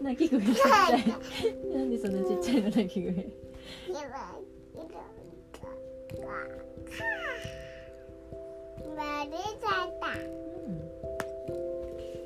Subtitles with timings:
[0.00, 1.04] 泣き声ちっちゃい。
[1.72, 3.12] なんでそんなちっちゃいの泣き声。
[8.96, 10.78] 割れちゃった、うん、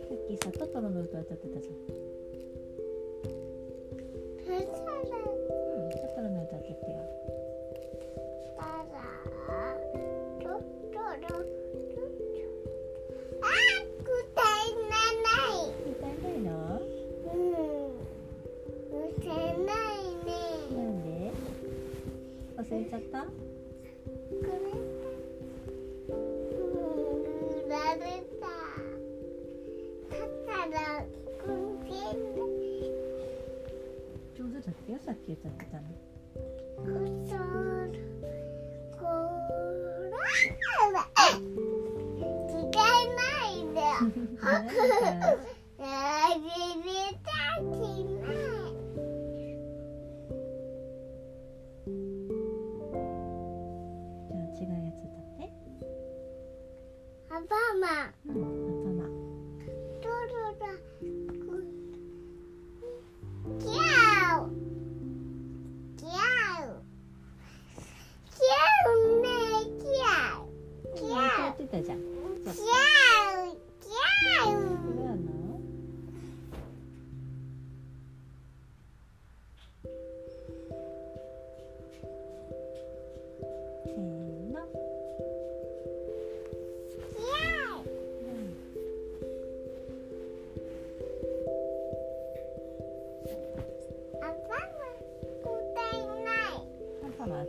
[0.09, 1.75] さっきさトトロの歌歌ってたじゃん。
[22.71, 23.25] 忘れちゃった？
[34.37, 35.83] 上手だっさっき歌ってたの？
[42.49, 42.73] 違い
[43.17, 43.81] ないで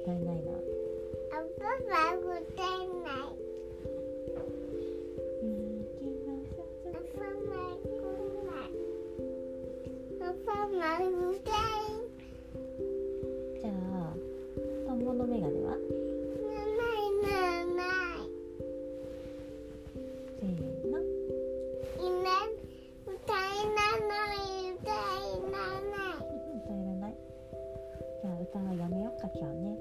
[0.04, 0.52] 歌えないな。
[1.32, 1.42] あ
[10.46, 11.10] パない
[13.62, 14.14] じゃあ
[14.88, 15.76] トンボのメガネは
[28.50, 29.78] 歌やめよっか今日ね。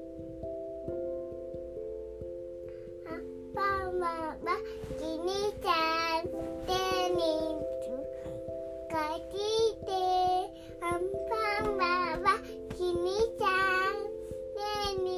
[3.09, 3.25] アン
[3.55, 4.05] パンは
[4.99, 6.25] 気にちゃっ
[6.67, 6.73] て
[7.09, 7.17] に
[8.91, 9.39] かじ
[9.87, 9.89] て
[10.83, 11.71] アンパ
[12.23, 12.27] は
[12.77, 13.09] 気に
[13.39, 14.05] ちゃっ
[14.55, 15.09] てに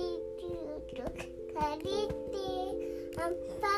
[1.53, 1.91] かじ
[2.31, 2.39] て
[3.21, 3.27] ア
[3.61, 3.70] パ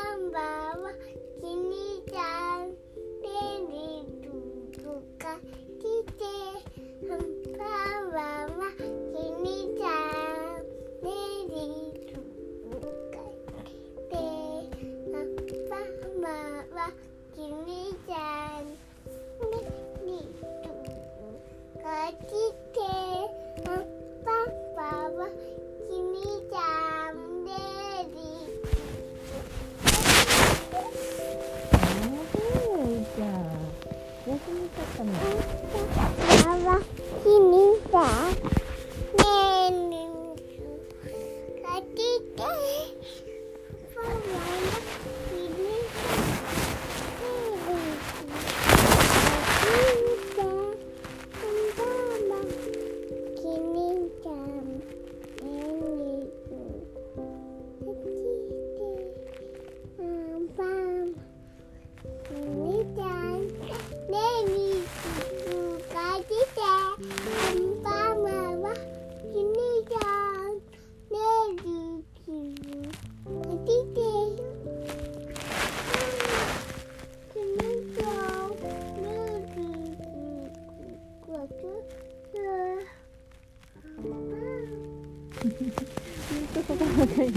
[34.99, 35.42] 嗯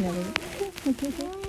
[0.07, 1.46] 다음 영.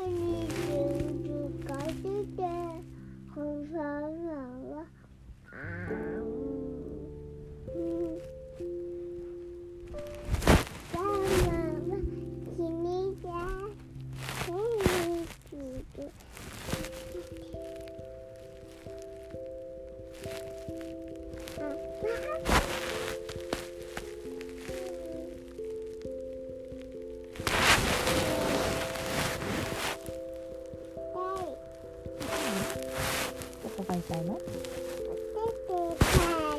[33.88, 34.38] が痛いの？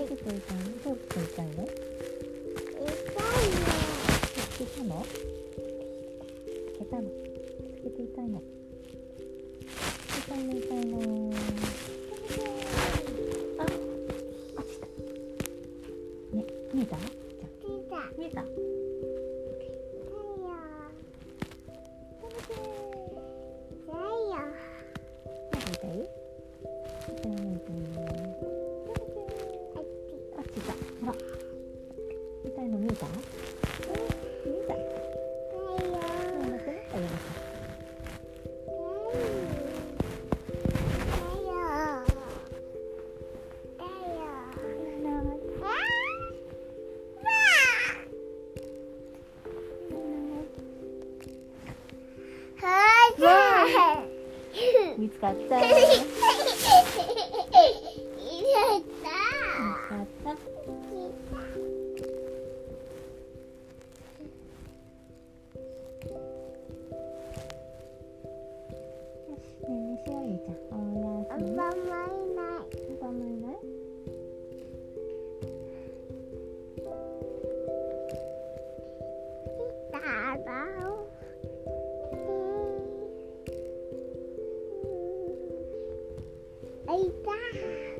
[0.08, 0.40] 手と痛い
[0.82, 1.50] どういて痛いの？
[1.52, 1.64] 痛い
[3.58, 3.64] の？
[4.34, 5.04] つけたの？
[6.72, 6.78] つ
[7.82, 8.42] けて痛いの？
[55.20, 55.66] かったよ。
[60.24, 60.34] か。
[69.68, 71.87] ね、ゃん、
[86.98, 87.97] deitar.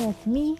[0.00, 0.56] that's me.